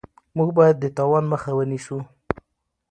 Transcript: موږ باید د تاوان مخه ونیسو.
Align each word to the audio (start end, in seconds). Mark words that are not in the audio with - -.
موږ 0.37 0.49
باید 0.57 0.75
د 0.79 0.85
تاوان 0.97 1.25
مخه 1.33 1.51
ونیسو. 1.55 1.97